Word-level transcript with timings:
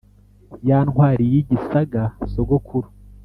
ya 0.67 0.79
ntwari 0.87 1.23
y’igisaga, 1.31 2.03
sogokuru, 2.31 2.87